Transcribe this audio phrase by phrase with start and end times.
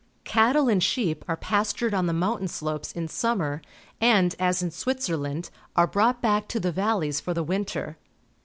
[0.23, 3.61] Cattle and sheep are pastured on the mountain slopes in summer,
[4.01, 7.99] and, as in Switzerland, are brought back to the valleys for the winter.